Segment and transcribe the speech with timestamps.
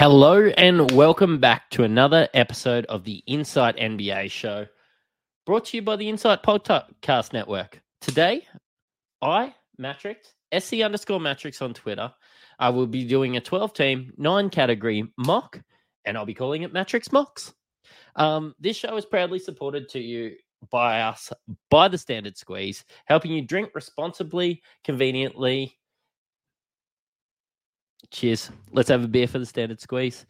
[0.00, 4.66] Hello and welcome back to another episode of the Insight NBA show,
[5.44, 7.82] brought to you by the Insight Podcast Network.
[8.00, 8.46] Today,
[9.20, 12.10] I, Mattrix, SC underscore Mattrix on Twitter,
[12.58, 15.60] I will be doing a 12 team, nine category mock,
[16.06, 17.52] and I'll be calling it Mattrix Mocks.
[18.16, 20.34] Um, this show is proudly supported to you
[20.70, 21.30] by us,
[21.68, 25.78] by the Standard Squeeze, helping you drink responsibly, conveniently,
[28.10, 28.50] Cheers.
[28.72, 30.26] Let's have a beer for the standard squeeze.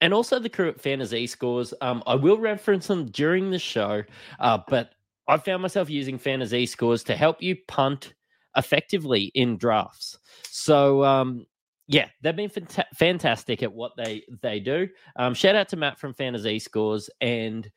[0.00, 1.74] And also the at FantaZScores.
[1.80, 4.04] Um, I will reference them during the show,
[4.38, 4.90] uh, but
[5.26, 8.14] I found myself using FantaZScores to help you punt
[8.56, 10.18] effectively in drafts.
[10.44, 11.46] So um,
[11.88, 14.88] yeah, they've been fant- fantastic at what they they do.
[15.16, 17.68] Um, shout out to Matt from FantaZScores and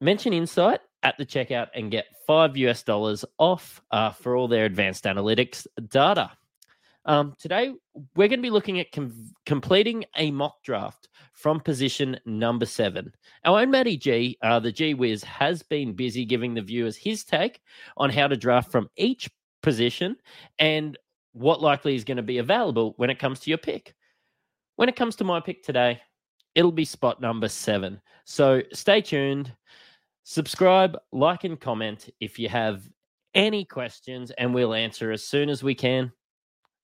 [0.00, 4.64] mention Insight at the checkout and get five US dollars off uh, for all their
[4.64, 6.30] advanced analytics data.
[7.06, 7.72] Um, today,
[8.16, 13.12] we're going to be looking at com- completing a mock draft from position number seven.
[13.44, 17.24] Our own Matty G, uh, the G Wiz, has been busy giving the viewers his
[17.24, 17.60] take
[17.96, 19.28] on how to draft from each
[19.62, 20.16] position
[20.58, 20.96] and
[21.32, 23.94] what likely is going to be available when it comes to your pick.
[24.76, 26.00] When it comes to my pick today,
[26.54, 28.00] it'll be spot number seven.
[28.24, 29.52] So stay tuned,
[30.22, 32.88] subscribe, like, and comment if you have
[33.34, 36.12] any questions, and we'll answer as soon as we can.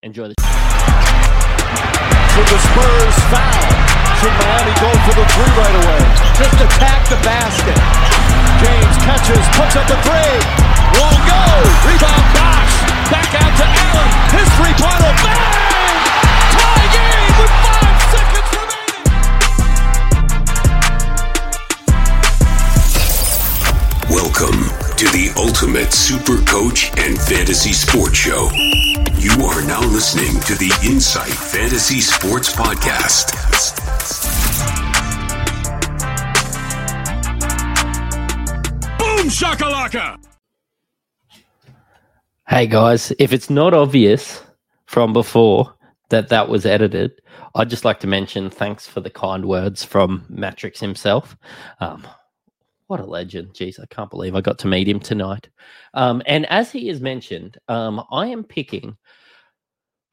[0.03, 0.35] Enjoy the.
[0.41, 0.45] For
[2.49, 3.69] the Spurs foul.
[4.17, 6.01] Should Miami go for the three right away?
[6.41, 7.77] Just attack the basket.
[8.65, 10.41] James catches, puts up the three.
[10.97, 11.45] Won't go.
[11.85, 12.81] Rebound Bosh.
[13.13, 14.09] Back out to Allen.
[14.33, 15.13] His three-pointer.
[15.21, 16.01] Bang!
[16.49, 19.05] Tie game with five seconds remaining.
[24.09, 24.65] Welcome
[25.01, 28.51] to the Ultimate Super Coach and Fantasy Sports Show.
[29.17, 33.33] You are now listening to the Insight Fantasy Sports Podcast.
[38.99, 40.23] Boom shakalaka!
[42.47, 44.43] Hey guys, if it's not obvious
[44.85, 45.75] from before
[46.11, 47.13] that that was edited,
[47.55, 51.39] I'd just like to mention thanks for the kind words from Mattrix himself.
[51.81, 52.07] Um,
[52.91, 53.55] what a legend.
[53.55, 55.49] Jeez, I can't believe I got to meet him tonight.
[55.95, 58.97] Um, and as he has mentioned, um, I am picking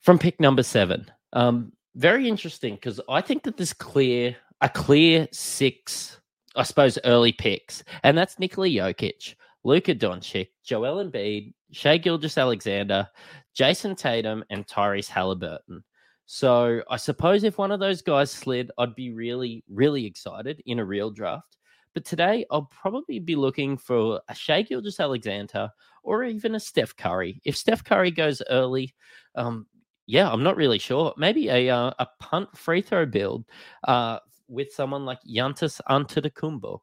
[0.01, 1.09] from pick number seven.
[1.33, 6.19] Um, very interesting because I think that there's clear a clear six,
[6.55, 9.33] I suppose, early picks, and that's Nikola Jokic,
[9.63, 13.09] Luka Doncic, Joel Embiid, Shai Gilgis Alexander,
[13.57, 15.83] Jayson Tatum, and Tyrese Halliburton.
[16.27, 20.77] So I suppose if one of those guys slid, I'd be really, really excited in
[20.77, 21.57] a real draft.
[21.97, 25.71] But today, I'll probably be looking for a Shai Gilgeous-Alexander
[26.03, 27.41] or even a Steph Curry.
[27.43, 28.93] If Steph Curry goes early,
[29.33, 29.65] um,
[30.05, 31.15] yeah, I'm not really sure.
[31.17, 33.45] Maybe a uh, a punt free throw build
[33.87, 36.81] uh, with someone like Giannis Antetokounmpo.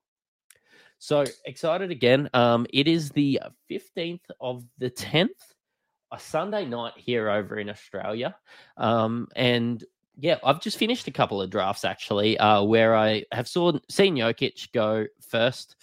[0.98, 2.28] So excited again.
[2.34, 5.28] Um, it is the 15th of the 10th,
[6.10, 8.34] a Sunday night here over in Australia.
[8.76, 9.84] Um, and
[10.18, 14.16] yeah, I've just finished a couple of drafts actually, uh, where I have saw, seen
[14.16, 15.76] Jokic go first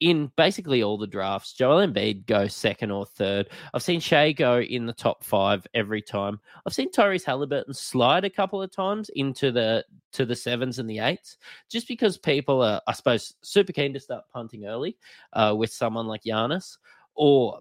[0.00, 1.52] in basically all the drafts.
[1.52, 3.48] Joel Embiid go second or third.
[3.72, 6.40] I've seen Shai go in the top five every time.
[6.66, 10.88] I've seen Tyrese Halliburton slide a couple of times into the to the sevens and
[10.88, 11.38] the eights,
[11.70, 14.96] just because people are, I suppose, super keen to start punting early
[15.32, 16.76] uh, with someone like Giannis,
[17.14, 17.60] or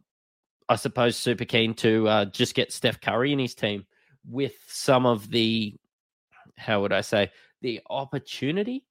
[0.69, 3.85] I suppose super keen to uh, just get Steph Curry in his team
[4.27, 5.75] with some of the
[6.57, 7.31] how would I say,
[7.61, 8.85] the opportunity.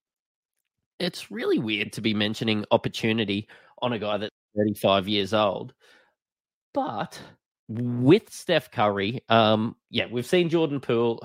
[0.99, 3.49] It's really weird to be mentioning opportunity
[3.81, 5.75] on a guy that's 35 years old.
[6.75, 7.21] But
[7.69, 11.21] with Steph Curry, um, yeah, we've seen Jordan Poole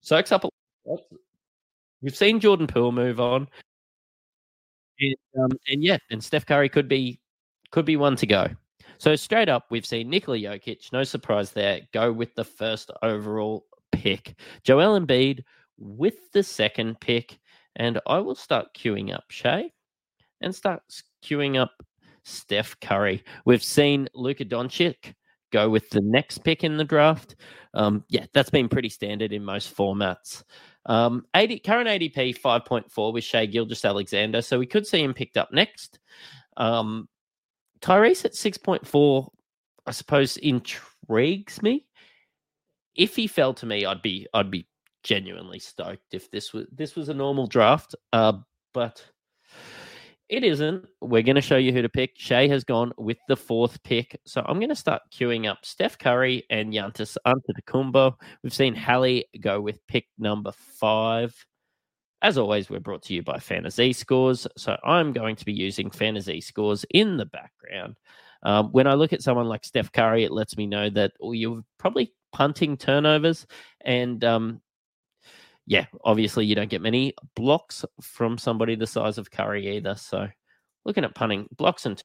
[0.00, 0.48] soaks up a
[0.86, 1.00] lot.
[2.02, 3.48] We've seen Jordan Poole move on.
[5.00, 7.20] And, um, and yeah, and Steph Curry could be
[7.70, 8.48] could be one to go.
[8.98, 13.66] So straight up, we've seen Nikola Jokic, no surprise there, go with the first overall
[13.90, 14.38] pick.
[14.62, 15.42] Joel Embiid
[15.82, 17.38] with the second pick.
[17.76, 19.70] And I will start queuing up Shai
[20.40, 20.82] and start
[21.24, 21.72] queuing up
[22.24, 23.24] Steph Curry.
[23.44, 25.14] We've seen Luka Doncic
[25.52, 27.36] go with the next pick in the draft.
[27.74, 30.42] Um, yeah, that's been pretty standard in most formats.
[30.86, 35.52] Um, 80, current ADP 5.4 with Shai Gilgeous-Alexander, so we could see him picked up
[35.52, 36.00] next.
[36.56, 37.08] Um,
[37.80, 39.28] Tyrese at 6.4,
[39.86, 41.86] I suppose, intrigues me.
[42.94, 44.66] If he fell to me, I'd be I'd be
[45.02, 47.94] genuinely stoked if this was this was a normal draft.
[48.12, 48.34] Uh,
[48.72, 49.04] but
[50.28, 50.86] it isn't.
[51.02, 52.12] We're going to show you who to pick.
[52.16, 55.98] Shai has gone with the fourth pick, so I'm going to start queuing up Steph
[55.98, 58.14] Curry and Giannis Antetokounmpo.
[58.42, 61.34] We've seen Hallie go with pick number five.
[62.22, 64.46] As always, we're brought to you by FantaZScores.
[64.56, 67.96] So I'm going to be using FantaZScores in the background.
[68.44, 71.32] Um, when I look at someone like Steph Curry, it lets me know that oh,
[71.32, 73.46] you're probably punting turnovers.
[73.84, 74.62] And um,
[75.66, 79.94] yeah, obviously, you don't get many blocks from somebody the size of Curry either.
[79.94, 80.28] So
[80.84, 82.02] looking at punting blocks and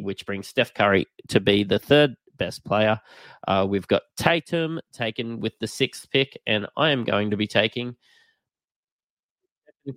[0.00, 3.00] which brings Steph Curry to be the third best player.
[3.48, 7.46] Uh, we've got Tatum taken with the sixth pick, and I am going to be
[7.46, 7.96] taking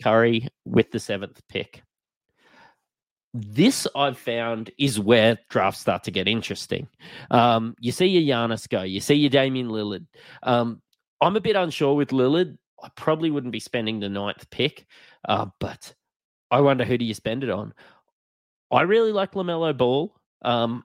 [0.01, 1.83] Curry with the seventh pick.
[3.33, 6.87] This I've found is where drafts start to get interesting.
[7.29, 10.07] Um, you see your Giannis go, you see your Damian Lillard.
[10.41, 10.81] Um,
[11.21, 12.57] I'm a bit unsure with Lillard.
[12.81, 14.85] I probably wouldn't be spending the ninth pick,
[15.27, 15.93] uh, but
[16.49, 17.73] I wonder who do you spend it on.
[18.71, 20.15] I really like LaMelo Ball.
[20.43, 20.83] Um,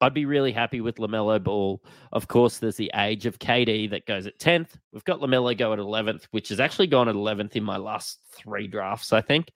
[0.00, 1.82] I'd be really happy with LaMelo Ball.
[2.12, 4.70] Of course, there's the age of KD that goes at 10th.
[4.92, 8.18] We've got LaMelo go at 11th, which has actually gone at 11th in my last
[8.32, 9.50] three drafts, I think.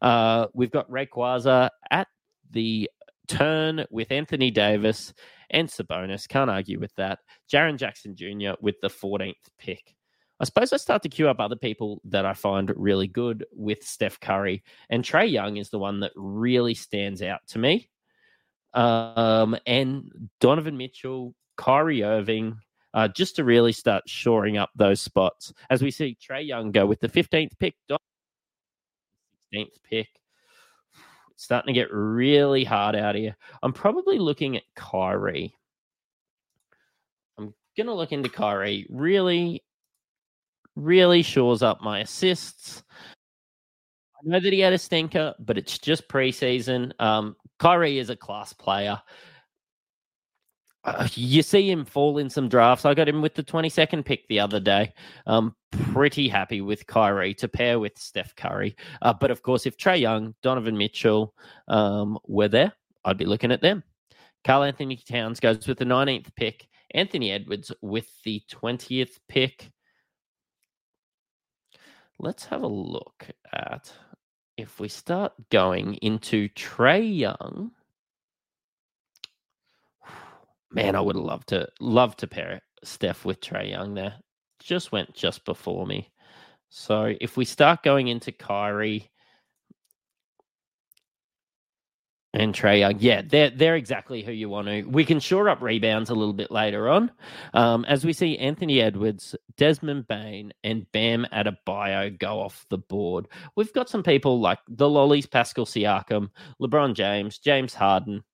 [0.00, 2.08] Uh, we've got Rayquaza at
[2.50, 2.90] the
[3.28, 5.12] turn with Anthony Davis
[5.52, 6.28] and Sabonis.
[6.28, 7.20] Can't argue with that.
[7.52, 8.52] Jaren Jackson Jr.
[8.60, 9.94] with the 14th pick.
[10.40, 13.84] I suppose I start to queue up other people that I find really good with
[13.84, 14.64] Steph Curry.
[14.90, 17.88] And Trae Young is the one that really stands out to me
[18.74, 20.10] um, and
[20.40, 22.58] Donovan Mitchell, Kyrie Irving,
[22.94, 25.52] uh, just to really start shoring up those spots.
[25.70, 27.74] As we see Trae Young go with the 15th pick,
[29.54, 30.08] 16th pick.
[31.42, 33.36] Starting to get really hard out here.
[33.64, 35.52] I'm probably looking at Kyrie.
[37.36, 38.86] I'm going to look into Kyrie.
[38.88, 39.64] Really,
[40.76, 42.84] really shores up my assists.
[44.16, 46.92] I know that he had a stinker, but it's just preseason.
[47.00, 49.02] Um, Kyrie is a class player.
[50.84, 52.84] Uh, you see him fall in some drafts.
[52.84, 54.92] I got him with the 22nd pick the other day.
[55.26, 58.76] I'm pretty happy with Kyrie to pair with Steph Curry.
[59.00, 61.34] Uh, but of course, if Trae Young, Donovan Mitchell
[61.68, 62.72] um, were there,
[63.04, 63.84] I'd be looking at them.
[64.44, 66.66] Karl-Anthony Towns goes with the 19th pick.
[66.94, 69.70] Anthony Edwards with the 20th pick.
[72.18, 73.92] Let's have a look at
[74.56, 77.70] if we start going into Trae Young,
[80.72, 84.14] man, I would have loved to love to pair Steph with Trae Young there.
[84.60, 86.10] Just went just before me.
[86.68, 89.10] So if we start going into Kyrie,
[92.34, 92.96] and Trae Young.
[92.98, 94.82] Yeah, they're they're exactly who you want to.
[94.84, 97.10] We can shore up rebounds a little bit later on,
[97.54, 103.28] um, as we see Anthony Edwards, Desmond Bane, and Bam Adebayo go off the board.
[103.56, 106.30] We've got some people like the Lollies, Pascal Siakam,
[106.60, 108.24] LeBron James, James Harden.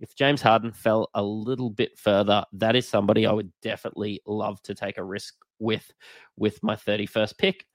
[0.00, 4.62] If James Harden fell a little bit further, that is somebody I would definitely love
[4.62, 5.92] to take a risk with
[6.36, 7.66] with my 31st pick.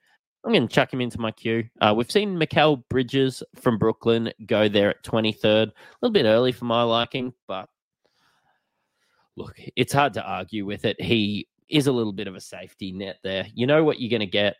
[0.44, 1.64] I'm going to chuck him into my queue.
[1.82, 5.68] Uh, we've seen Mikal Bridges from Brooklyn go there at 23rd.
[5.68, 7.68] A little bit early for my liking, but
[9.36, 11.02] look, it's hard to argue with it.
[11.02, 13.48] He is a little bit of a safety net there.
[13.56, 14.58] You know what you're going to get.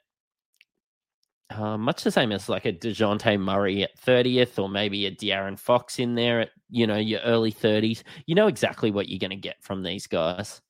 [1.52, 5.60] Uh, much the same as like a Dejounte Murray at 30th, or maybe a De'Aaron
[5.60, 8.04] Fox in there at, you know, your early 30s.
[8.26, 10.62] You know exactly what you're going to get from these guys.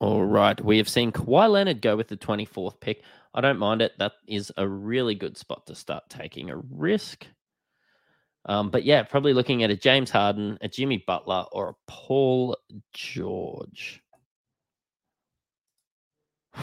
[0.00, 0.60] All right.
[0.64, 3.02] We have seen Kawhi Leonard go with the 24th pick.
[3.34, 3.92] I don't mind it.
[3.98, 7.26] That is a really good spot to start taking a risk.
[8.46, 12.56] Um, but yeah, probably looking at a James Harden, a Jimmy Butler, or a Paul
[12.94, 14.00] George.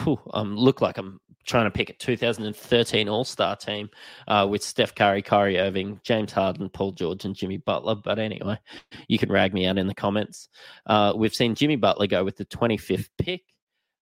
[0.02, 3.88] Whew, um, look like I'm trying to pick a 2013 All Star team
[4.28, 7.94] uh, with Steph Curry, Kyrie Irving, James Harden, Paul George, and Jimmy Butler.
[7.94, 8.58] But anyway,
[9.08, 10.48] you can rag me out in the comments.
[10.86, 13.42] Uh, we've seen Jimmy Butler go with the 25th pick.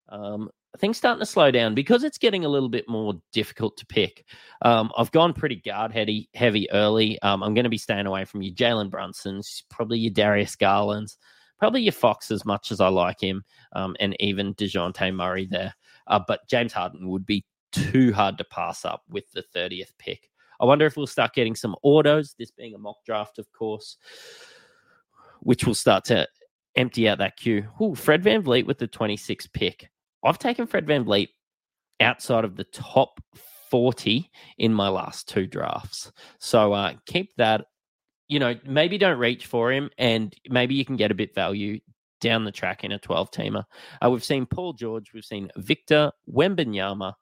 [0.08, 3.86] Um, things starting to slow down because it's getting a little bit more difficult to
[3.86, 4.24] pick.
[4.62, 7.20] Um, I've gone pretty guard heavy, heavy early.
[7.22, 11.18] Um, I'm going to be staying away from your Jalen Brunsons, probably your Darius Garlands,
[11.58, 15.74] probably your Fox as much as I like him, um, and even Dejounte Murray there.
[16.06, 20.30] Uh, but James Harden would be too hard to pass up with the 30th pick.
[20.60, 23.96] I wonder if we'll start getting some autos, this being a mock draft, of course,
[25.40, 26.28] which will start to
[26.76, 27.68] empty out that queue.
[27.80, 29.90] Ooh, Fred Van VanVleet with the 26th pick.
[30.24, 31.28] I've taken Fred Van VanVleet
[32.00, 33.20] outside of the top
[33.70, 36.12] 40 in my last two drafts.
[36.38, 37.66] So uh, keep that,
[38.28, 41.80] you know, maybe don't reach for him and maybe you can get a bit value
[42.20, 43.64] down the track in a 12 teamer.
[44.04, 47.14] Uh, we've seen Paul George, we've seen Victor Wembanyama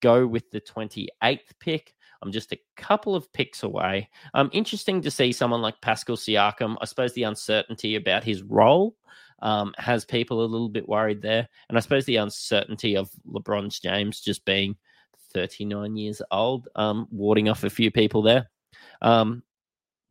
[0.00, 1.94] go with the 28th pick.
[2.22, 4.08] I'm just a couple of picks away.
[4.34, 6.76] Um, interesting to see someone like Pascal Siakam.
[6.80, 8.96] I suppose the uncertainty about his role
[9.40, 11.48] um, has people a little bit worried there.
[11.68, 14.76] And I suppose the uncertainty of LeBron James just being
[15.34, 18.48] 39 years old, um, warding off a few people there.
[19.00, 19.42] Um,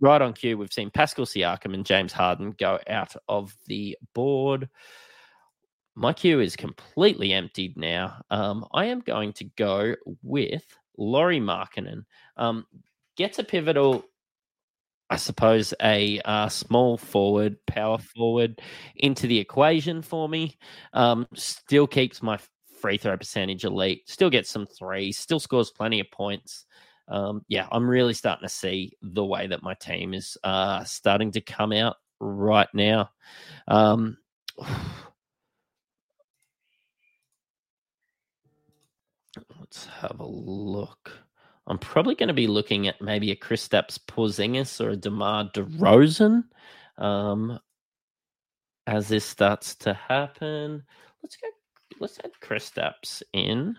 [0.01, 4.67] right on cue, we've seen Pascal Siakam and James Harden go out of the board.
[5.95, 8.21] My queue is completely emptied now.
[8.29, 10.65] Um, I am going to go with
[10.97, 12.05] Lauri Markkanen.
[12.37, 12.65] Um,
[13.15, 14.03] gets a pivotal,
[15.09, 18.61] I suppose, a uh, small forward, power forward
[18.95, 20.57] into the equation for me.
[20.93, 22.39] Um, still keeps my
[22.81, 26.65] free throw percentage elite, still gets some threes, still scores plenty of points.
[27.11, 31.31] Um, yeah, I'm really starting to see the way that my team is uh, starting
[31.31, 33.09] to come out right now.
[33.67, 34.17] Um,
[39.59, 41.11] let's have a look.
[41.67, 46.45] I'm probably going to be looking at maybe a Kristaps Porzingis or a DeMar DeRozan
[46.97, 47.59] um,
[48.87, 50.83] as this starts to happen.
[51.21, 51.47] Let's go.
[51.99, 53.75] Let's add Kristaps in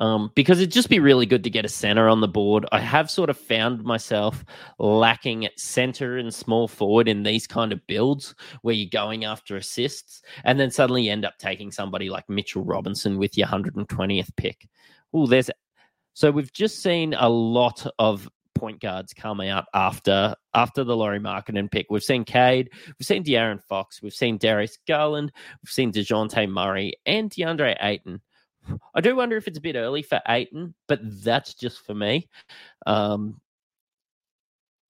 [0.00, 2.66] um, because it'd just be really good to get a center on the board.
[2.72, 4.44] I have sort of found myself
[4.78, 9.56] lacking at center and small forward in these kind of builds where you're going after
[9.56, 14.30] assists and then suddenly you end up taking somebody like Mitchell Robinson with your 120th
[14.36, 14.66] pick.
[15.12, 15.50] Oh, there's
[16.14, 21.20] so we've just seen a lot of point guards come out after after the Lauri
[21.20, 21.86] Markkanen pick.
[21.88, 26.94] We've seen Cade, we've seen De'Aaron Fox, we've seen Darius Garland, we've seen DeJounte Murray
[27.06, 28.20] and DeAndre Ayton.
[28.94, 32.28] I do wonder if it's a bit early for Ayton, but that's just for me.
[32.86, 33.40] Um,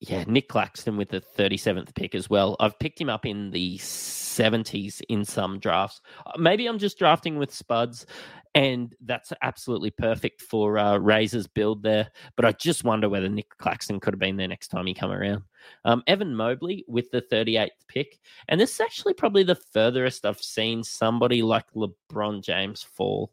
[0.01, 2.57] yeah, Nick Claxton with the 37th pick as well.
[2.59, 6.01] I've picked him up in the 70s in some drafts.
[6.25, 8.07] Uh, maybe I'm just drafting with Spuds,
[8.55, 12.11] and that's absolutely perfect for uh, Razor's build there.
[12.35, 15.13] But I just wonder whether Nick Claxton could have been there next time he come
[15.13, 15.43] around.
[15.85, 18.19] Um, Evan Mobley with the 38th pick,
[18.49, 23.33] and this is actually probably the furthest I've seen somebody like LeBron James fall.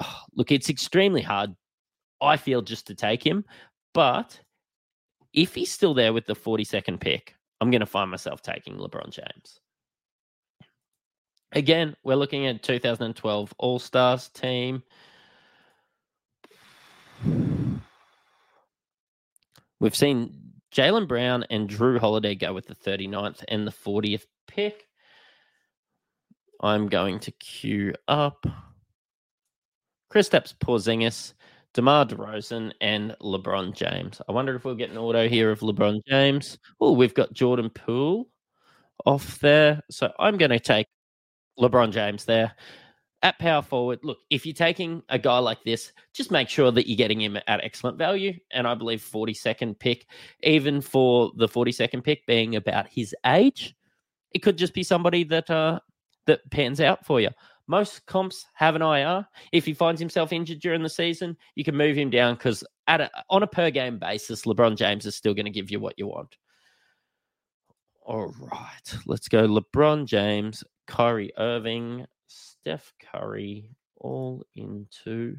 [0.00, 1.54] Oh, look, it's extremely hard.
[2.20, 3.44] I feel just to take him,
[3.94, 4.40] but
[5.32, 9.10] if he's still there with the 42nd pick, I'm going to find myself taking LeBron
[9.10, 9.60] James.
[11.52, 14.82] Again, we're looking at 2012 All Stars team.
[19.80, 24.86] We've seen Jaylen Brown and Jrue Holiday go with the 39th and the 40th pick.
[26.60, 28.44] I'm going to queue up
[30.12, 31.34] Kristaps Porzingis
[31.74, 34.20] DeMar DeRozan and LeBron James.
[34.28, 36.58] I wonder if we'll get an auto here of LeBron James.
[36.80, 38.28] Oh, we've got Jordan Poole
[39.04, 39.82] off there.
[39.90, 40.86] So I'm going to take
[41.58, 42.54] LeBron James there.
[43.20, 46.88] At power forward, look, if you're taking a guy like this, just make sure that
[46.88, 48.32] you're getting him at excellent value.
[48.52, 50.06] And I believe 42nd pick,
[50.44, 53.74] even for the 42nd pick being about his age,
[54.30, 55.80] it could just be somebody that uh,
[56.26, 57.30] that pans out for you.
[57.68, 59.28] Most comps have an IR.
[59.52, 63.02] If he finds himself injured during the season, you can move him down because at
[63.02, 65.98] a, on a per game basis, LeBron James is still going to give you what
[65.98, 66.34] you want.
[68.02, 69.46] All right, let's go.
[69.46, 75.36] LeBron James, Kyrie Irving, Steph Curry, all into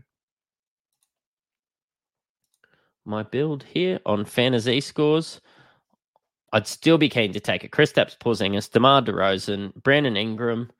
[3.05, 5.39] my build here on FantaZScores.
[6.53, 10.71] I'd still be keen to take a Kristaps Porzingis, DeMar DeRozan, Brandon Ingram,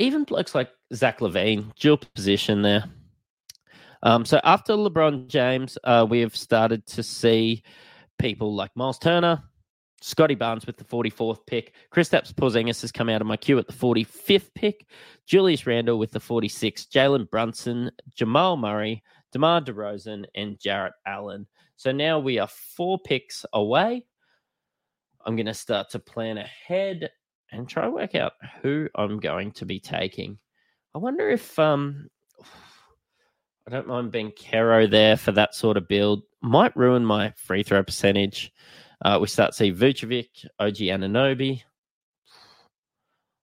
[0.00, 2.84] even blokes like Zach LaVine, dual position there.
[4.02, 7.62] Um, so after LeBron James, uh, we have started to see
[8.18, 9.42] people like Miles Turner,
[10.00, 11.74] Scottie Barnes with the 44th pick.
[11.94, 14.86] Kristaps Porzingis has come out of my queue at the 45th pick.
[15.26, 16.88] Julius Randle with the 46th.
[16.88, 19.02] Jalen Brunson, Jamal Murray,
[19.32, 21.46] DeMar DeRozan, and Jarrett Allen.
[21.76, 24.06] So now we are four picks away.
[25.26, 27.10] I'm going to start to plan ahead
[27.52, 30.38] and try to work out who I'm going to be taking.
[30.94, 32.08] I wonder if um
[33.66, 36.22] I don't mind being Caro there for that sort of build.
[36.42, 38.52] Might ruin my free throw percentage.
[39.02, 41.62] Uh, we start see Vucevic, OG Anunoby.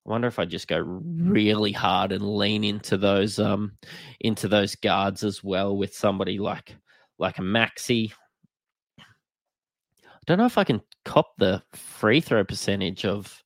[0.06, 3.74] I wonder if I just go really hard and lean into those um
[4.22, 6.76] into those guards as well with somebody like
[7.20, 8.14] like a Maxey.
[9.00, 9.04] I
[10.26, 13.44] don't know if I can cop the free throw percentage of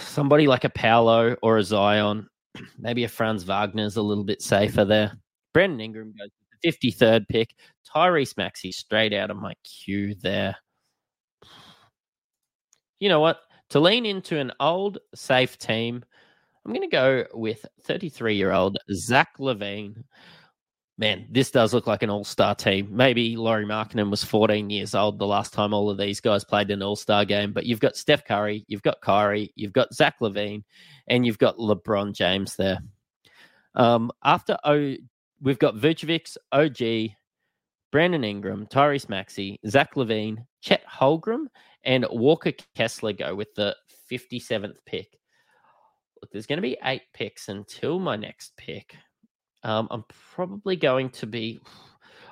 [0.00, 2.28] somebody like a Paolo or a Zion,
[2.78, 5.12] maybe a Franz Wagner's a little bit safer there.
[5.52, 6.30] Brandon Ingram goes
[6.62, 7.54] with the 53rd pick.
[7.94, 10.56] Tyrese Maxey straight out of my queue there.
[13.00, 13.38] You know what?
[13.70, 16.02] To lean into an old, safe team,
[16.64, 20.02] I'm going to go with 33 year old Zach LaVine.
[21.00, 22.88] Man, this does look like an all star team.
[22.90, 26.72] Maybe Lauri Markkanen was 14 years old the last time all of these guys played
[26.72, 30.16] an all star game, but you've got Steph Curry, you've got Kyrie, you've got Zach
[30.20, 30.64] LaVine,
[31.06, 32.80] and you've got LeBron James there.
[33.76, 34.96] Um, after O,
[35.40, 37.12] we've got Vucevic, OG,
[37.92, 41.46] Brandon Ingram, Tyrese Maxey, Zach LaVine, Chet Holmgren,
[41.84, 43.76] and Walker Kessler go with the
[44.10, 45.16] 57th pick.
[46.20, 48.96] Look, there's going to be eight picks until my next pick.
[49.62, 51.60] Um, I'm probably going to be.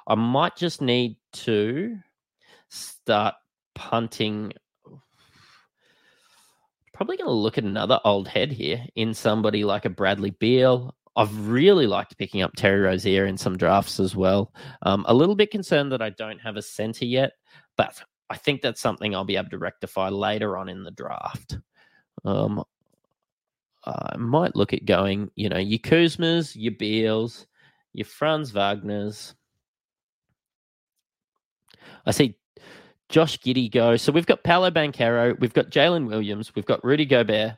[0.07, 1.99] I might just need to
[2.69, 3.35] start
[3.75, 4.53] punting.
[6.93, 10.95] Probably going to look at another old head here in somebody like a Bradley Beal.
[11.17, 14.53] I've really liked picking up Terry Rozier in some drafts as well.
[14.83, 17.33] Um, a little bit concerned that I don't have a center yet,
[17.77, 21.59] but I think that's something I'll be able to rectify later on in the draft.
[22.25, 22.63] Um,
[23.87, 27.47] I might look at going, you know, your Kuzmas, your Beals,
[27.93, 29.35] your Franz Wagner's.
[32.05, 32.37] I see
[33.09, 33.97] Josh Giddey go.
[33.97, 37.57] So we've got Paolo Banchero, we've got Jalen Williams, we've got Rudy Gobert.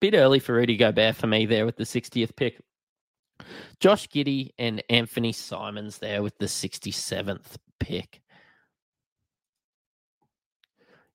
[0.00, 2.60] Bit early for Rudy Gobert for me there with the 60th pick.
[3.80, 8.22] Josh Giddey and Anthony Simons there with the 67th pick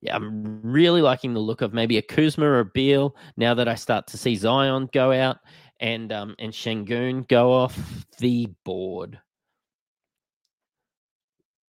[0.02, 3.68] yeah, I'm really liking the look of maybe a Kuzma or a Beal now that
[3.68, 5.38] I start to see Zion go out
[5.80, 7.78] and um, and Sengun go off
[8.20, 9.20] the board.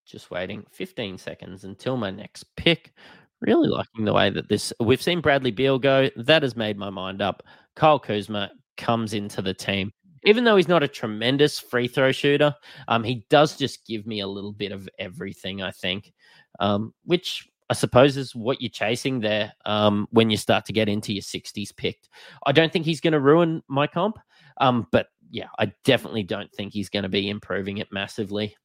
[0.07, 2.93] Just waiting 15 seconds until my next pick.
[3.41, 6.09] Really liking the way that this we've seen Bradley Beal go.
[6.17, 7.43] That has made my mind up.
[7.75, 9.93] Kyle Kuzma comes into the team.
[10.25, 12.55] Even though he's not a tremendous free throw shooter,
[12.89, 16.13] um, he does just give me a little bit of everything, I think.
[16.59, 20.89] Um, which I suppose is what you're chasing there um, when you start to get
[20.89, 22.09] into your 60s picked.
[22.45, 24.19] I don't think he's going to ruin my comp,
[24.57, 28.57] um, but yeah, I definitely don't think he's going to be improving it massively.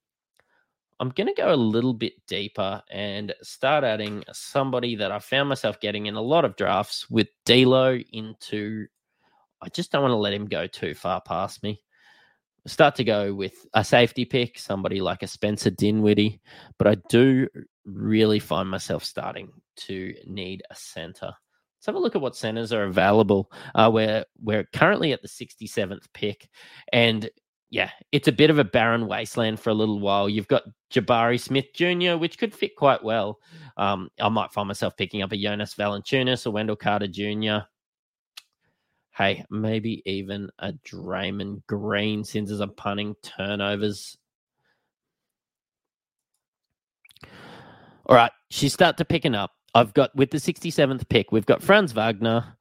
[1.00, 5.50] I'm going to go a little bit deeper and start adding somebody that I found
[5.50, 8.88] myself getting in a lot of drafts with D'Lo into.
[9.62, 11.80] I just don't want to let him go too far past me
[12.68, 16.42] start to go with a safety pick, somebody like a Spencer Dinwiddie,
[16.80, 17.48] but I do
[17.86, 21.28] really find myself starting to need a center.
[21.28, 23.52] Let's have a look at what centers are available.
[23.74, 26.50] Uh, we're we're currently at the 67th pick,
[26.92, 27.30] and
[27.70, 30.30] yeah, it's a bit of a barren wasteland for a little while.
[30.30, 33.40] You've got Jabari Smith Jr., which could fit quite well.
[33.78, 37.66] Um, I might find myself picking up a Jonas Valanciunas or Wendell Carter Jr
[39.18, 44.18] hey, maybe even a Draymond Green since there's a punting turnovers.
[48.08, 49.52] All right, she start to picking up.
[49.74, 52.56] I've got with the 67th pick, we've got Franz Wagner.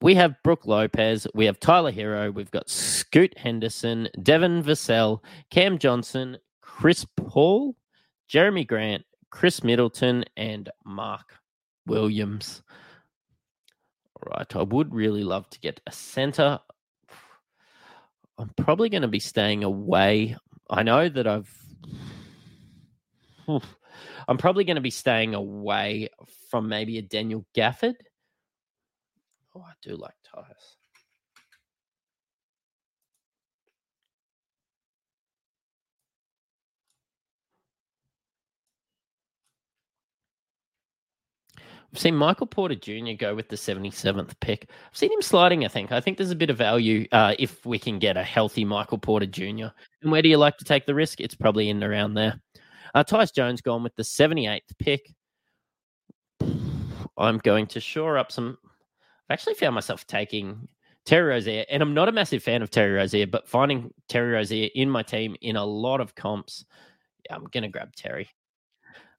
[0.00, 1.26] We have Brook Lopez.
[1.34, 2.32] We have Tyler Herro.
[2.32, 7.74] We've got Scoot Henderson, Devin Vassell, Cam Johnson, Chris Paul,
[8.30, 11.34] Jerami Grant, Khris Middleton, and Mark
[11.86, 12.62] Williams.
[14.14, 14.56] All right.
[14.56, 16.60] I would really love to get a center.
[18.38, 20.36] I'm probably going to be staying away.
[20.70, 21.52] I know that I've.
[24.28, 26.10] I'm probably going to be staying away
[26.50, 27.94] from maybe a Daniel Gafford.
[29.56, 30.76] Oh, I do like Tyus.
[41.90, 43.14] We've seen Michael Porter Jr.
[43.18, 44.68] go with the 77th pick.
[44.70, 45.90] I've seen him sliding, I think.
[45.90, 48.98] I think there's a bit of value uh, if we can get a healthy Michael
[48.98, 49.68] Porter Jr.
[50.02, 51.18] And where do you like to take the risk?
[51.18, 52.38] It's probably in around there.
[52.94, 55.12] Uh, Jones gone with the 78th pick.
[57.18, 58.58] I'm going to shore up some.
[59.28, 60.68] I've actually found myself taking
[61.04, 64.68] Terry Rozier, and I'm not a massive fan of Terry Rozier, but finding Terry Rozier
[64.74, 66.64] in my team in a lot of comps,
[67.24, 68.28] yeah, I'm going to grab Terry.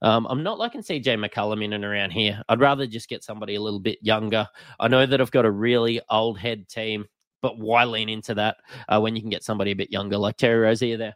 [0.02, 2.42] Um, I'm not liking CJ McCollum in and around here.
[2.48, 4.48] I'd rather just get somebody a little bit younger.
[4.80, 7.06] I know that I've got a really old head team,
[7.42, 10.38] but why lean into that uh, when you can get somebody a bit younger like
[10.38, 11.16] Terry Rozier there?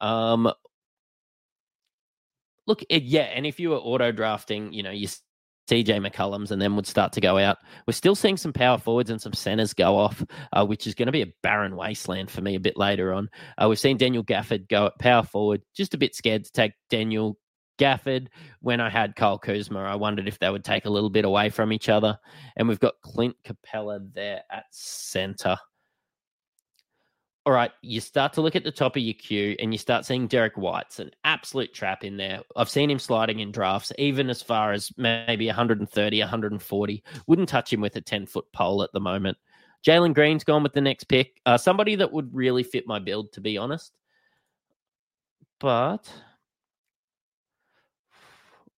[0.00, 0.50] Um,
[2.66, 5.08] look, it, yeah, and if you were auto drafting, you know, you
[5.70, 7.58] CJ McCollum's and then would start to go out.
[7.86, 10.22] We're still seeing some power forwards and some centers go off,
[10.52, 13.30] uh, which is going to be a barren wasteland for me a bit later on.
[13.56, 16.72] Uh, we've seen Daniel Gafford go at power forward, just a bit scared to take
[16.90, 17.38] Daniel
[17.78, 18.26] Gafford.
[18.60, 21.48] When I had Kyle Kuzma, I wondered if they would take a little bit away
[21.48, 22.18] from each other.
[22.56, 25.56] And we've got Clint Capela there at center.
[27.44, 30.04] All right, you start to look at the top of your queue and you start
[30.04, 32.42] seeing Derrick White's an absolute trap in there.
[32.54, 37.04] I've seen him sliding in drafts, even as far as maybe 130, 140.
[37.26, 39.38] Wouldn't touch him with a 10 foot pole at the moment.
[39.84, 41.40] Jalen Green's gone with the next pick.
[41.44, 43.90] Uh, somebody that would really fit my build, to be honest.
[45.58, 46.12] But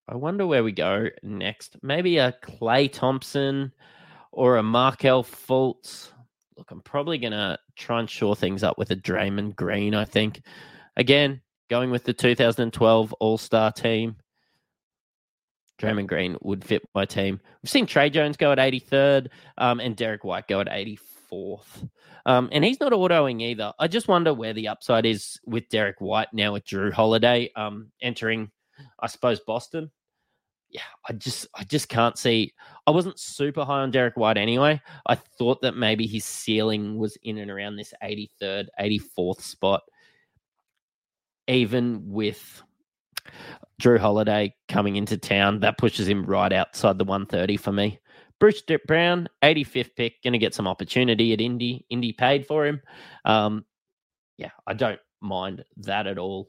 [0.09, 1.77] I wonder where we go next.
[1.83, 3.73] Maybe a Klay Thompson
[4.33, 6.14] or a Markelle Fultz.
[6.57, 10.05] Look, I'm probably going to try and shore things up with a Draymond Green, I
[10.05, 10.43] think.
[10.97, 14.17] Again, going with the 2012 All Star team.
[15.81, 17.41] Draymond Green would fit my team.
[17.63, 21.89] We've seen Tre Jones go at 83rd um, and Derrick White go at 84th.
[22.27, 23.73] Um, and he's not autoing either.
[23.79, 27.91] I just wonder where the upside is with Derrick White now with Jrue Holiday um,
[28.01, 28.51] entering,
[29.01, 29.91] I suppose, Boston.
[30.75, 32.53] Yeah, I just I just can't see.
[32.87, 34.83] I wasn't super high on Derrick White anyway.
[35.07, 39.83] I thought that maybe his ceiling was in and around this 83rd, 84th spot.
[41.47, 42.63] Even with
[43.81, 48.01] Jrue Holiday coming into town, that pushes him right outside the 130 for me.
[48.41, 51.87] Bruce Brown, 85th pick, going to get some opportunity at Indy.
[51.89, 52.81] Indy paid for him.
[53.25, 53.65] Um,
[54.37, 56.49] yeah, I don't mind that at all.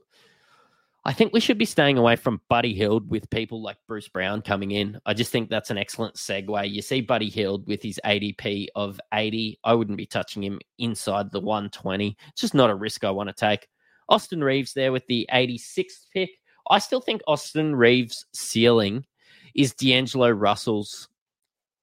[1.07, 4.41] I think we should be staying away from Buddy Hield with people like Bruce Brown
[4.41, 4.99] coming in.
[5.05, 6.71] I just think that's an excellent segue.
[6.71, 9.59] You see Buddy Hield with his ADP of 80.
[9.63, 12.17] I wouldn't be touching him inside the 120.
[12.29, 13.67] It's just not a risk I want to take.
[14.09, 16.31] Austin Reaves there with the 86th pick.
[16.71, 19.05] I still think Austin Reaves' ceiling
[19.53, 21.07] is D'Angelo Russell's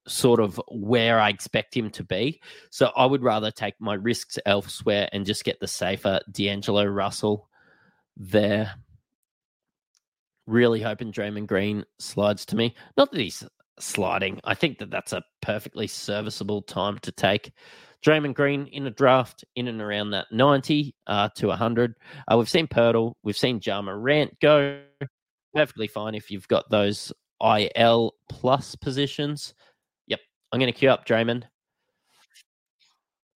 [0.05, 2.41] sort of where I expect him to be.
[2.71, 7.47] So I would rather take my risks elsewhere and just get the safer D'Angelo Russell
[8.17, 8.73] there.
[10.47, 12.75] Really hoping Draymond Green slides to me.
[12.97, 13.43] Not that he's
[13.79, 14.39] sliding.
[14.43, 17.51] I think that that's a perfectly serviceable time to take
[18.05, 21.95] Draymond Green in a draft in and around that 90 uh, to 100.
[22.27, 24.81] Uh, we've seen Poeltl, we've seen Ja Morant go
[25.53, 29.53] perfectly fine if you've got those IL plus positions.
[30.07, 30.19] Yep,
[30.51, 31.43] I'm going to queue up Draymond.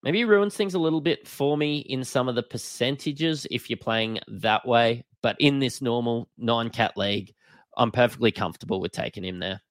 [0.03, 3.77] Maybe ruins things a little bit for me in some of the percentages if you're
[3.77, 5.05] playing that way.
[5.21, 7.33] But in this normal nine cat league,
[7.75, 9.61] I'm perfectly comfortable with taking him there.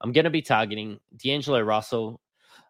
[0.00, 2.20] I'm going to be targeting D'Angelo Russell,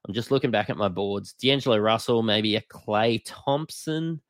[0.06, 1.32] I'm just looking back at my boards.
[1.32, 4.20] D'Angelo Russell, maybe a Klay Thompson,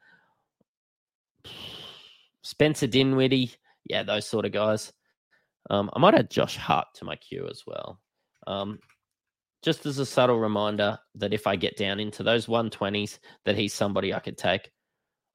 [2.43, 3.53] Spencer Dinwiddie.
[3.85, 4.93] Yeah, those sort of guys.
[5.69, 8.01] Um, I might add Josh Hart to my queue as well.
[8.47, 8.79] Um,
[9.67, 13.75] just as a subtle reminder that if I get down into those 120s, that he's
[13.75, 14.71] somebody I could take.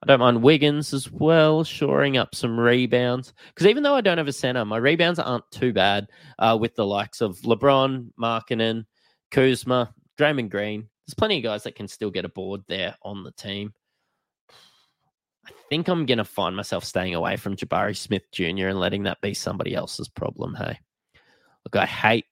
[0.02, 3.34] I don't mind Wiggins as well, shoring up some rebounds.
[3.50, 6.08] Because even though I don't have a center, my rebounds aren't too bad
[6.40, 8.86] uh, with the likes of LeBron, Markkanen,
[9.32, 10.88] Kuzma, Draymond Green.
[11.06, 13.74] There's plenty of guys that can still get a board there on the team.
[15.46, 18.70] I think I'm going to find myself staying away from Jabari Smith Jr.
[18.70, 20.56] and letting that be somebody else's problem.
[20.56, 20.80] Hey,
[21.66, 22.26] look, I hate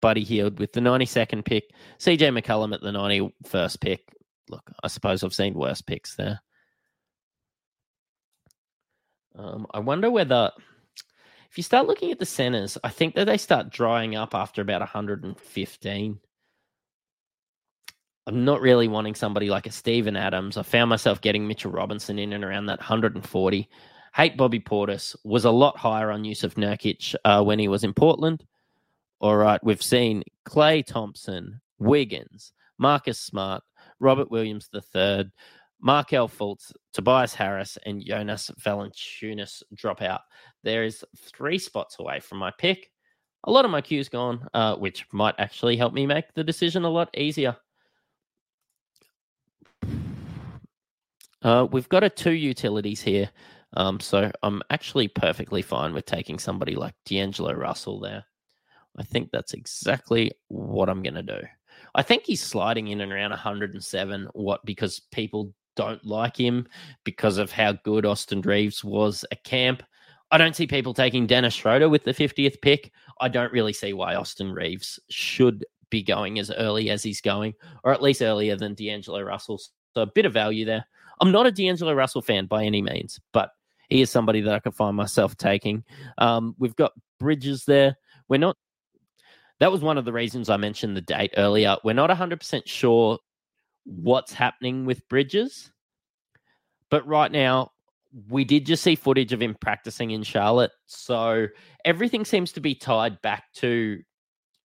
[0.00, 1.64] Buddy Hield with the 92nd pick,
[1.98, 4.12] CJ McCollum at the 91st pick.
[4.48, 6.40] Look, I suppose I've seen worse picks there.
[9.36, 10.50] Um, I wonder whether,
[11.50, 14.60] if you start looking at the centers, I think that they start drying up after
[14.60, 16.20] about 115.
[18.26, 20.56] I'm not really wanting somebody like a Steven Adams.
[20.56, 23.68] I found myself getting Mitchell Robinson in and around that 140.
[24.14, 27.94] Hate Bobby Portis was a lot higher on Jusuf Nurkic uh, when he was in
[27.94, 28.44] Portland.
[29.20, 33.62] All right, we've seen Klay Thompson, Wiggins, Marcus Smart,
[33.98, 35.30] Robert Williams III,
[35.78, 40.22] Markelle Fultz, Tobias Harris, and Jonas Valanciunas drop out.
[40.64, 42.90] There is three spots away from my pick.
[43.44, 46.84] A lot of my queue's gone, uh, which might actually help me make the decision
[46.84, 47.56] a lot easier.
[51.42, 53.30] Uh, we've got a two utilities here.
[53.74, 58.24] Um, so I'm actually perfectly fine with taking somebody like D'Angelo Russell there.
[58.98, 61.40] I think that's exactly what I'm going to do.
[61.94, 64.28] I think he's sliding in and around 107.
[64.32, 64.64] What?
[64.64, 66.66] Because people don't like him
[67.04, 69.82] because of how good Austin Reaves was at camp.
[70.30, 72.92] I don't see people taking Dennis Schroeder with the 50th pick.
[73.20, 77.54] I don't really see why Austin Reaves should be going as early as he's going,
[77.82, 79.58] or at least earlier than D'Angelo Russell.
[79.94, 80.84] So a bit of value there.
[81.20, 83.50] I'm not a D'Angelo Russell fan by any means, but
[83.88, 85.84] he is somebody that I can find myself taking.
[86.18, 87.96] Um, we've got Bridges there.
[88.28, 88.56] We're not.
[89.60, 91.76] That was one of the reasons I mentioned the date earlier.
[91.84, 93.18] We're not 100% sure
[93.84, 95.70] what's happening with Bridges,
[96.90, 97.70] but right now
[98.28, 100.72] we did just see footage of him practicing in Charlotte.
[100.86, 101.46] So
[101.84, 104.00] everything seems to be tied back to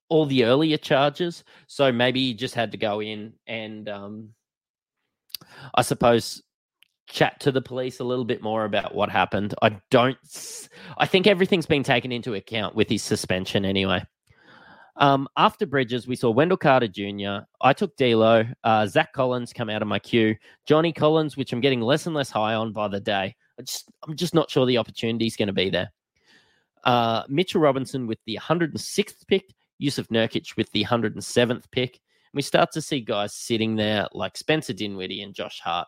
[0.10, 1.44] all the earlier charges.
[1.68, 4.30] So maybe he just had to go in and, um,
[5.76, 6.42] I suppose,
[7.08, 9.54] chat to the police a little bit more about what happened.
[9.62, 10.18] I don't.
[10.98, 14.04] I think everything's been taken into account with his suspension anyway.
[14.98, 17.46] Um, after Bridges, we saw Wendell Carter Jr.
[17.62, 21.60] I took D'Lo, uh, Zach Collins come out of my queue, Johnny Collins, which I'm
[21.60, 23.36] getting less and less high on by the day.
[23.60, 25.92] I just, I'm just not sure the opportunity is going to be there.
[26.86, 32.00] Uh, Mitchell Robinson with the 106th pick, Jusuf Nurkic with the 107th pick.
[32.34, 35.88] We start to see guys sitting there like Spencer Dinwiddie and Josh Hart.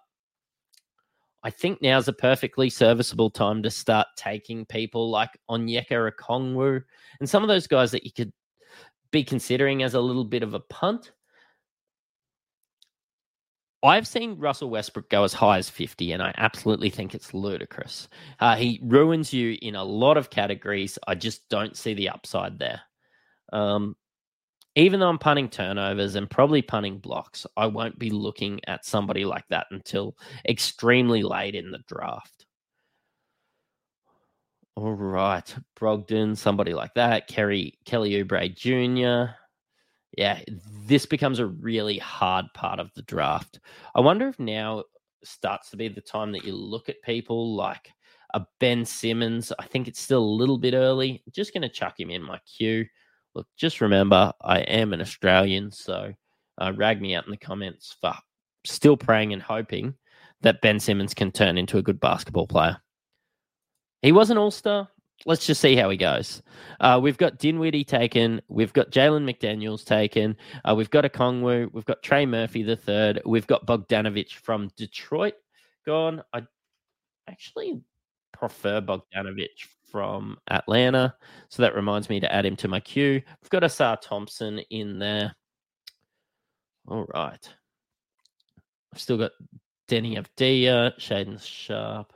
[1.44, 6.84] I think now's a perfectly serviceable time to start taking people like Onyeka Okongwu
[7.20, 8.34] and some of those guys that you could
[9.12, 11.12] be considering as a little bit of a punt.
[13.84, 18.08] I've seen Russell Westbrook go as high as 50, and I absolutely think it's ludicrous.
[18.40, 20.98] Uh, he ruins you in a lot of categories.
[21.08, 22.82] I just don't see the upside there.
[23.54, 23.96] Um,
[24.76, 29.26] even though I'm punting turnovers and probably punting blocks, I won't be looking at somebody
[29.26, 30.18] like that until
[30.48, 32.47] extremely late in the draft.
[34.78, 37.28] All right, Brogdon, somebody like that.
[37.28, 39.34] Kerry Kelly Oubre Jr.
[40.16, 40.40] Yeah,
[40.86, 43.60] this becomes a really hard part of the draft.
[43.96, 44.84] I wonder if now
[45.24, 47.90] starts to be the time that you look at people like
[48.36, 49.52] a Ben Simmons.
[49.58, 51.24] I think it's still a little bit early.
[51.32, 52.86] Just going to chuck him in my queue.
[53.34, 56.14] Look, just remember, I am an Australian, so
[56.60, 58.14] uh, rag me out in the comments for
[58.64, 59.96] still praying and hoping
[60.42, 62.78] that Ben Simmons can turn into a good basketball player.
[64.02, 64.90] He was an all star.
[65.26, 66.44] Let's just see how he goes.
[66.80, 68.40] Uh, we've got Dinwiddie taken.
[68.50, 70.38] We've got Jalen McDaniels taken.
[70.64, 71.74] Uh, we've got a Kongwu.
[71.74, 73.22] We've got Trey Murphy the third.
[73.26, 75.34] We've got Bogdanovich from Detroit
[75.86, 76.24] gone.
[76.34, 76.44] I
[77.28, 77.82] actually
[78.32, 81.16] prefer Bogdanovich from Atlanta.
[81.50, 83.22] So that reminds me to add him to my queue.
[83.42, 85.36] We've got Ausar Thompson in there.
[86.88, 87.56] All right.
[88.94, 89.32] I've still got
[89.90, 92.14] Deni Avdija, Shaedon Sharpe,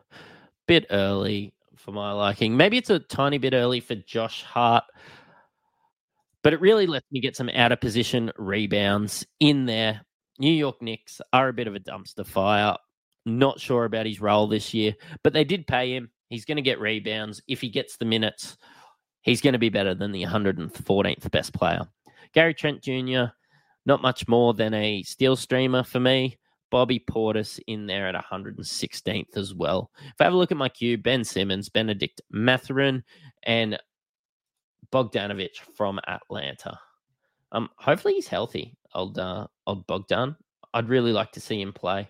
[0.67, 2.55] Bit early for my liking.
[2.55, 4.83] Maybe it's a tiny bit early for Josh Hart,
[6.43, 10.01] but it really lets me get some out of position rebounds in there.
[10.39, 12.75] New York Knicks are a bit of a dumpster fire.
[13.25, 16.09] Not sure about his role this year, but they did pay him.
[16.29, 17.41] He's going to get rebounds.
[17.47, 18.57] If he gets the minutes,
[19.21, 21.81] he's going to be better than the 114th best player.
[22.33, 23.25] Gary Trent Jr.,
[23.85, 26.37] not much more than a steal streamer for me.
[26.71, 29.91] Bobby Portis in there at 116th as well.
[29.99, 33.03] If I have a look at my queue, Ben Simmons, Bennedict Mathurin,
[33.43, 33.77] and
[34.91, 36.79] Bogdanovich from Atlanta.
[37.51, 40.35] Um, hopefully he's healthy, old uh, old Bogdan.
[40.73, 42.09] I'd really like to see him play.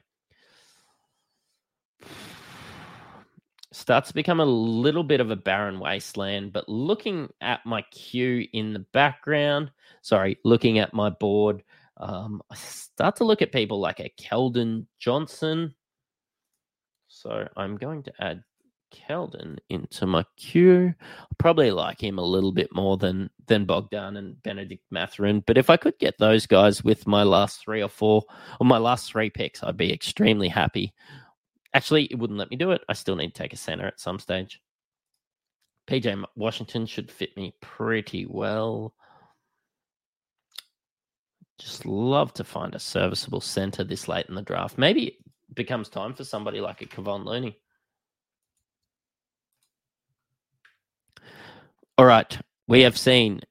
[3.73, 8.45] Starts to become a little bit of a barren wasteland, but looking at my queue
[8.53, 9.71] in the background,
[10.01, 11.63] sorry, looking at my board,
[11.97, 15.73] um, I start to look at people like a Keldon Johnson.
[17.07, 18.43] So I'm going to add
[18.91, 20.93] Keldon into my queue.
[21.37, 25.43] Probably like him a little bit more than than Bogdan and Bennedict Mathurin.
[25.45, 28.23] But if I could get those guys with my last three or four
[28.59, 30.93] or my last three picks, I'd be extremely happy.
[31.73, 32.81] Actually, it wouldn't let me do it.
[32.89, 34.61] I still need to take a center at some stage.
[35.87, 38.93] PJ Washington should fit me pretty well.
[41.61, 44.79] Just love to find a serviceable center this late in the draft.
[44.79, 45.15] Maybe it
[45.53, 47.55] becomes time for somebody like a Kevon Looney.
[51.99, 52.35] All right,
[52.67, 53.41] we have seen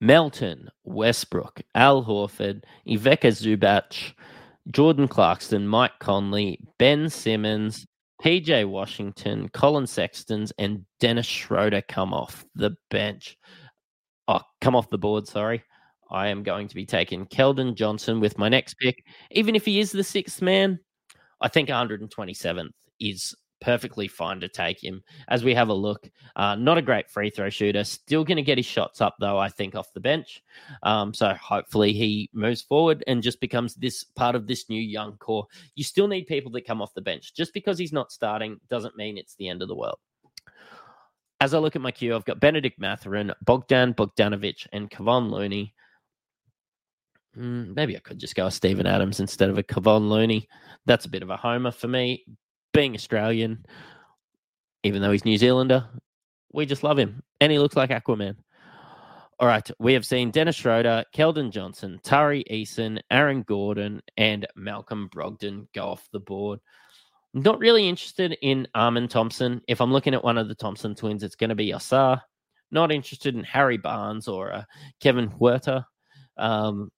[0.00, 4.14] Melton, Westbrook, Al Horford, Ivica Zubac,
[4.72, 7.86] Jordan Clarkson, Mike Conley, Ben Simmons,
[8.20, 13.38] PJ Washington, Collin Sextons, and Dennis Schroeder come off the bench.
[14.26, 15.62] Oh, come off the board, sorry.
[16.10, 19.04] I am going to be taking Keldon Johnson with my next pick.
[19.30, 20.78] Even if he is the sixth man,
[21.40, 26.08] I think 127th is perfectly fine to take him as we have a look.
[26.36, 27.84] Uh, not a great free throw shooter.
[27.84, 30.42] Still going to get his shots up, though, I think, off the bench.
[30.82, 35.16] Um, so hopefully he moves forward and just becomes this part of this new young
[35.18, 35.46] core.
[35.74, 37.34] You still need people that come off the bench.
[37.34, 39.98] Just because he's not starting doesn't mean it's the end of the world.
[41.40, 45.72] As I look at my queue, I've got Bennedict Mathurin, Bogdan Bogdanovich, and Kevon Looney.
[47.38, 50.48] Mm, maybe I could just go with Steven Adams instead of a Kevon Looney.
[50.86, 52.24] That's a bit of a homer for me.
[52.74, 53.64] Being Australian,
[54.82, 55.88] even though he's New Zealander,
[56.52, 57.22] we just love him.
[57.40, 58.36] And he looks like Aquaman.
[59.40, 65.08] All right, we have seen Dennis Schroeder, Keldon Johnson, Tari Eason, Aaron Gordon, and Malcolm
[65.14, 66.58] Brogdon go off the board.
[67.34, 69.60] not really interested in Amen Thompson.
[69.68, 72.20] If I'm looking at one of the Thompson twins, it's going to be Ausar.
[72.72, 74.64] Not interested in Harry Barnes or uh,
[75.00, 75.84] Kevin Huerter.
[76.36, 76.90] Um,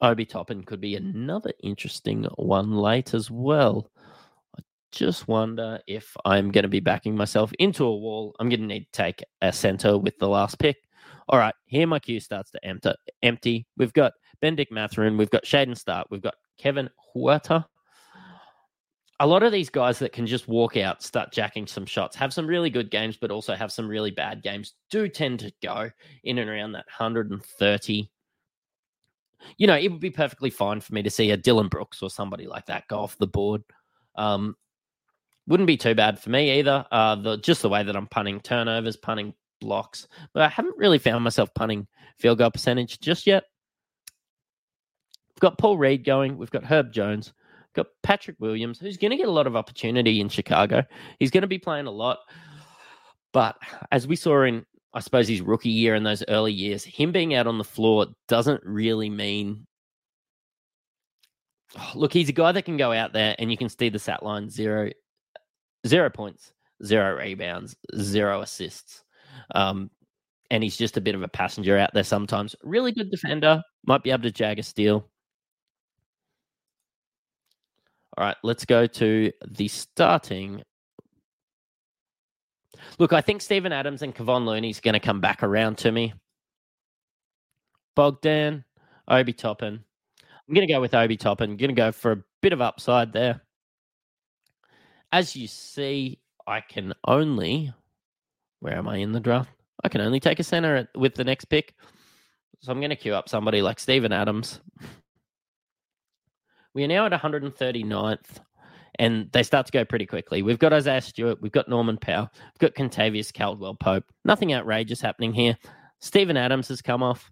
[0.00, 3.90] Obi Toppin could be another interesting one late as well.
[4.58, 8.36] I just wonder if I'm going to be backing myself into a wall.
[8.38, 10.76] I'm going to need to take a center with the last pick.
[11.28, 13.66] All right, here my queue starts to empty.
[13.76, 17.64] We've got Bennedict Mathurin, we've got Shaedon Start, we've got Kevin Huerter.
[19.18, 22.34] A lot of these guys that can just walk out, start jacking some shots, have
[22.34, 25.90] some really good games, but also have some really bad games, do tend to go
[26.24, 28.10] in and around that 130.
[29.58, 32.10] You know, it would be perfectly fine for me to see a Dillon Brooks or
[32.10, 33.62] somebody like that go off the board.
[34.16, 34.56] Um,
[35.46, 36.84] wouldn't be too bad for me either.
[36.90, 40.98] Uh, the just the way that I'm punting turnovers, punting blocks, but I haven't really
[40.98, 41.86] found myself punting
[42.18, 43.44] field goal percentage just yet.
[45.34, 46.38] We've got Paul Reed going.
[46.38, 47.32] We've got Herb Jones.
[47.68, 50.82] We've got Patrick Williams, who's going to get a lot of opportunity in Chicago.
[51.18, 52.20] He's going to be playing a lot.
[53.32, 53.56] But
[53.92, 54.64] as we saw in,
[54.96, 58.06] I suppose, his rookie year and those early years, him being out on the floor
[58.28, 59.66] doesn't really mean.
[61.78, 63.98] Oh, look, he's a guy that can go out there and you can see the
[63.98, 64.88] sat line zero,
[65.86, 66.50] zero points,
[66.82, 69.04] zero rebounds, zero assists.
[69.54, 69.90] Um,
[70.50, 72.56] and he's just a bit of a passenger out there sometimes.
[72.62, 75.10] Really good defender, might be able to jag a steal.
[78.16, 80.62] All right, let's go to the starting.
[82.98, 86.14] Look, I think Steven Adams and Kevon Looney's going to come back around to me.
[87.94, 88.64] Bogdan,
[89.08, 89.80] Obi Toppin.
[90.48, 91.50] I'm going to go with Obi Toppin.
[91.50, 93.40] I'm going to go for a bit of upside there.
[95.12, 97.72] As you see, I can only.
[98.60, 99.50] Where am I in the draft?
[99.82, 101.74] I can only take a center with the next pick.
[102.60, 104.60] So I'm going to queue up somebody like Steven Adams.
[106.74, 108.40] We are now at 139th,
[108.98, 110.42] and they start to go pretty quickly.
[110.42, 114.04] We've got Isaiah Stewart, we've got Norman Powell, we've got Kentavious Caldwell Pope.
[114.24, 115.56] Nothing outrageous happening here.
[116.00, 117.30] Steven Adams has come off.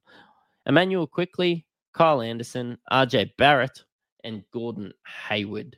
[0.67, 3.85] Immanuel Quickley, Kyle Anderson, RJ Barrett,
[4.25, 4.93] and Gordon
[5.29, 5.77] Hayward.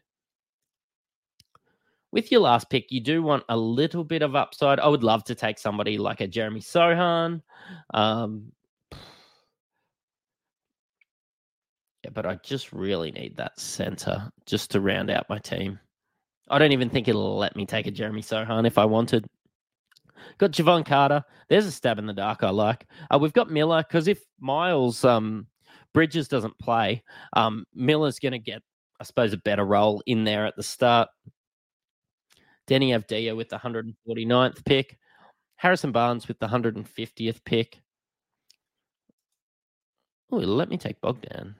[2.12, 4.80] With your last pick, you do want a little bit of upside.
[4.80, 7.42] I would love to take somebody like a Jeremy Sochan,
[7.92, 8.52] um,
[12.06, 15.80] Yeah, but I just really need that center just to round out my team.
[16.48, 19.26] I don't even think it'll let me take a Jeremy Sochan if I wanted.
[20.38, 21.24] Got Jevon Carter.
[21.48, 22.86] There's a stab in the dark I like.
[23.10, 25.48] Uh, we've got Miller because if Miles um,
[25.94, 28.62] Bridges doesn't play, um, Miller's going to get,
[29.00, 31.08] I suppose, a better role in there at the start.
[32.68, 34.96] Deni Avdija with the 149th pick.
[35.56, 37.80] Harrison Barnes with the 150th pick.
[40.30, 41.56] Oh, let me take Bogdan.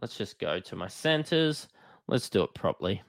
[0.00, 1.68] Let's just go to my centers.
[2.08, 3.02] Let's do it properly.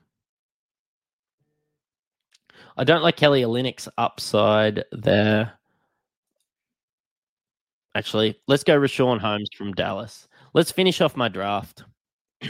[2.77, 5.54] I don't like Kelly Olynyk's upside there.
[7.95, 10.27] Actually, let's go Richaun Holmes from Dallas.
[10.54, 11.84] Let's finish off my draft.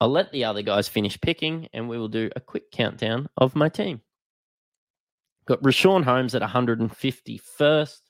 [0.00, 3.54] I'll let the other guys finish picking and we will do a quick countdown of
[3.54, 4.00] my team.
[5.46, 8.00] Got Richaun Holmes at 151st.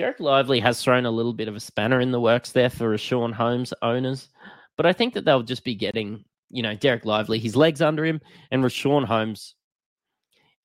[0.00, 2.94] Dereck Lively has thrown a little bit of a spanner in the works there for
[2.94, 4.30] Richaun Holmes owners,
[4.78, 8.06] but I think that they'll just be getting, you know, Dereck Lively, his legs under
[8.06, 8.18] him,
[8.50, 9.56] and Richaun Holmes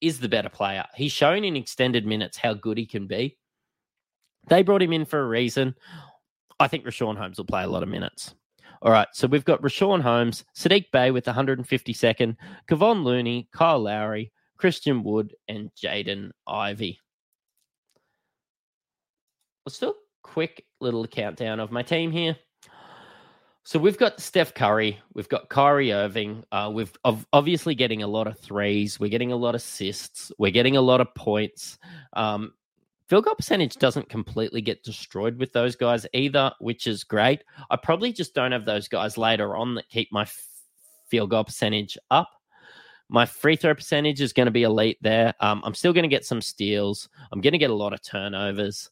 [0.00, 0.86] is the better player.
[0.94, 3.36] He's shown in extended minutes how good he can be.
[4.48, 5.74] They brought him in for a reason.
[6.58, 8.34] I think Richaun Holmes will play a lot of minutes.
[8.80, 12.36] All right, so we've got Richaun Holmes, Saddiq Bey with 152nd,
[12.70, 16.98] Kevon Looney, Kyle Lowry, Christian Wood, and Jaden Ivey.
[19.66, 22.36] Let's do a quick little countdown of my team here.
[23.64, 26.92] So we've got Steph Curry, we've got Kyrie Irving, uh, we've
[27.32, 30.80] obviously getting a lot of threes, we're getting a lot of assists, we're getting a
[30.80, 31.78] lot of points.
[32.12, 32.52] Um,
[33.08, 37.42] field goal percentage doesn't completely get destroyed with those guys either, which is great.
[37.68, 40.28] I probably just don't have those guys later on that keep my
[41.08, 42.30] field goal percentage up.
[43.08, 45.34] My free throw percentage is going to be elite there.
[45.40, 47.08] Um, I'm still going to get some steals.
[47.32, 48.90] I'm going to get a lot of turnovers.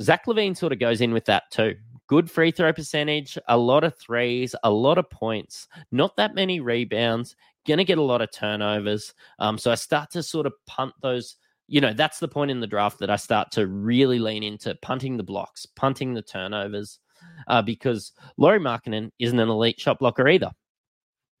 [0.00, 1.74] Zach LaVine sort of goes in with that too.
[2.08, 6.60] Good free throw percentage, a lot of threes, a lot of points, not that many
[6.60, 7.34] rebounds,
[7.66, 9.12] going to get a lot of turnovers.
[9.38, 11.36] Um, so I start to sort of punt those.
[11.68, 14.76] You know, that's the point in the draft that I start to really lean into
[14.82, 17.00] punting the blocks, punting the turnovers,
[17.48, 20.52] uh, because Lauri Markkanen isn't an elite shot blocker either.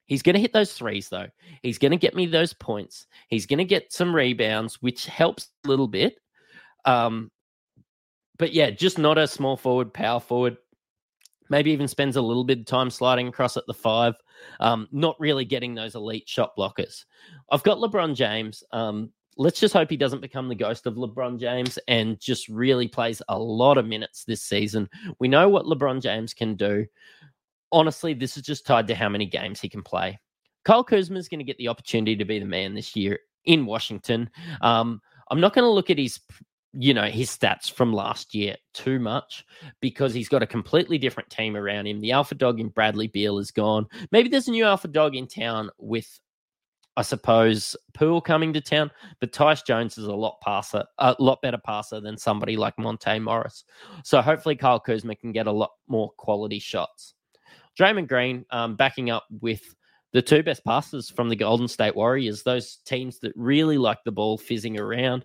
[0.06, 1.28] He's going to hit those threes, though.
[1.62, 3.06] He's going to get me those points.
[3.28, 6.18] He's going to get some rebounds, which helps a little bit.
[6.84, 7.30] Um,
[8.38, 10.56] but yeah, just not a small forward, power forward.
[11.48, 14.14] Maybe even spends a little bit of time sliding across at the five.
[14.58, 17.04] Um, not really getting those elite shot blockers.
[17.50, 18.64] I've got LeBron James.
[18.72, 22.88] Um, let's just hope he doesn't become the ghost of LeBron James and just really
[22.88, 24.88] plays a lot of minutes this season.
[25.20, 26.86] We know what LeBron James can do.
[27.70, 30.18] Honestly, this is just tied to how many games he can play.
[30.64, 33.66] Kyle Kuzma is going to get the opportunity to be the man this year in
[33.66, 34.28] Washington.
[34.62, 36.20] Um, I'm not going to look at his
[36.78, 39.44] you know his stats from last year too much
[39.80, 42.00] because he's got a completely different team around him.
[42.00, 43.86] The alpha dog in Bradley Beal is gone.
[44.12, 46.20] Maybe there's a new alpha dog in town with,
[46.96, 48.90] I suppose, Poole coming to town.
[49.20, 53.18] But Tyus Jones is a lot passer, a lot better passer than somebody like Monte
[53.20, 53.64] Morris.
[54.04, 57.14] So hopefully Kyle Kuzma can get a lot more quality shots.
[57.78, 59.74] Draymond Green um, backing up with
[60.12, 64.12] the two best passers from the Golden State Warriors, those teams that really like the
[64.12, 65.24] ball fizzing around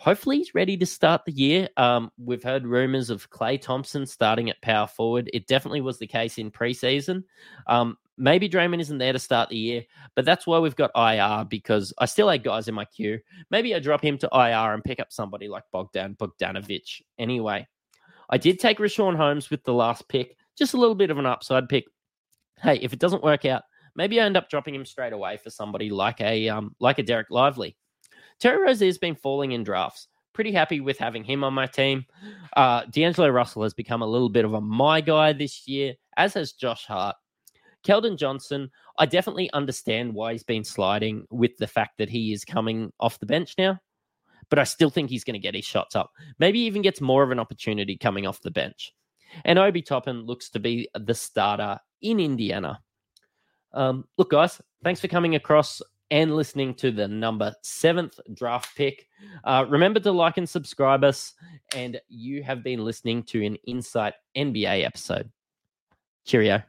[0.00, 1.68] hopefully he's ready to start the year.
[1.76, 5.28] Um, we've heard rumors of Klay Thompson starting at power forward.
[5.34, 7.24] It definitely was the case in preseason.
[7.66, 9.84] Um, maybe Draymond isn't there to start the year,
[10.16, 13.18] but that's why we've got IR because I still had guys in my queue.
[13.50, 17.02] Maybe I drop him to IR and pick up somebody like Bogdan Bogdanovich.
[17.18, 17.68] Anyway,
[18.30, 21.26] I did take Richaun Holmes with the last pick, just a little bit of an
[21.26, 21.84] upside pick.
[22.56, 25.50] Hey, if it doesn't work out, maybe I end up dropping him straight away for
[25.50, 27.76] somebody like a um, like a Dereck Lively.
[28.40, 30.08] Terry Rozier has been falling in drafts.
[30.32, 32.06] Pretty happy with having him on my team.
[32.56, 36.34] Uh, D'Angelo Russell has become a little bit of a my guy this year, as
[36.34, 37.16] has Josh Hart.
[37.84, 42.44] Keldon Johnson, I definitely understand why he's been sliding with the fact that he is
[42.44, 43.78] coming off the bench now,
[44.48, 46.10] but I still think he's going to get his shots up.
[46.38, 48.92] Maybe even gets more of an opportunity coming off the bench.
[49.44, 52.80] And Obi Toppin looks to be the starter in Indiana.
[53.72, 55.80] Um, look, guys, thanks for coming across
[56.10, 59.06] and listening to the number seventh draft pick.
[59.44, 61.34] Uh, remember to like and subscribe us.
[61.74, 65.30] And you have been listening to an Insight NBA episode.
[66.26, 66.62] Cheerio.